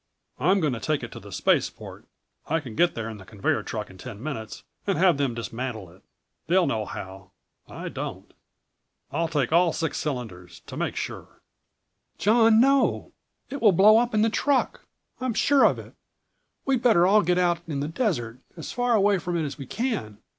[0.39, 2.05] I'm going to take it to the Spaceport
[2.47, 5.91] I can get there in the conveyor truck in ten minutes and have them dismantle
[5.91, 6.01] it.
[6.47, 7.29] They'll know how.
[7.69, 8.33] I don't.
[9.11, 11.43] I'll take all six of the cylinders, to make sure."
[12.17, 13.11] "John, no!
[13.51, 14.87] It will blow up in the truck.
[15.19, 15.93] I'm sure of it.
[16.65, 19.67] We'd better all get out in the desert, as far away from it as we
[19.67, 20.17] can.